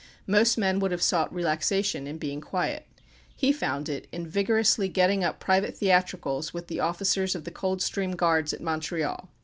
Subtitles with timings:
[0.25, 2.87] Most men would have sought relaxation in being quiet.
[3.35, 8.13] He found it in vigorously getting up private theatricals with the officers of the Coldstream
[8.13, 9.29] Guards, at Montreal.